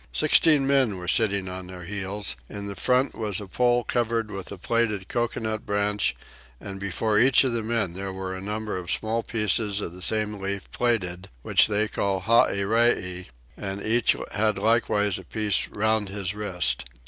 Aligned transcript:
Sixteen 0.13 0.65
men 0.65 0.97
were 0.97 1.07
sitting 1.07 1.47
on 1.47 1.67
their 1.67 1.83
heels; 1.83 2.35
in 2.49 2.65
the 2.65 2.75
front 2.75 3.13
was 3.13 3.39
a 3.39 3.45
pole 3.45 3.83
covered 3.83 4.31
with 4.31 4.51
a 4.51 4.57
plaited 4.57 5.07
coconut 5.07 5.63
branch, 5.63 6.15
and 6.59 6.79
before 6.79 7.19
each 7.19 7.43
of 7.43 7.51
the 7.53 7.61
men 7.61 7.93
there 7.93 8.11
was 8.11 8.35
a 8.35 8.43
number 8.43 8.77
of 8.79 8.89
small 8.89 9.21
pieces 9.21 9.79
of 9.79 9.93
the 9.93 10.01
same 10.01 10.39
leaf 10.41 10.71
plaited, 10.71 11.29
which 11.43 11.67
they 11.67 11.87
call 11.87 12.21
Hahyree, 12.21 13.27
and 13.55 13.79
each 13.85 14.15
had 14.31 14.57
likewise 14.57 15.19
a 15.19 15.23
piece 15.23 15.67
round 15.67 16.09
his 16.09 16.33
wrist. 16.33 16.89